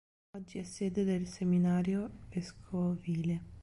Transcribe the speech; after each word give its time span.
Oggi 0.33 0.57
è 0.57 0.63
sede 0.63 1.03
del 1.03 1.27
seminario 1.27 2.21
vescovile. 2.31 3.43